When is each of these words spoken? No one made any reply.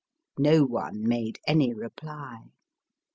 No 0.39 0.65
one 0.65 1.03
made 1.07 1.37
any 1.47 1.75
reply. 1.75 2.45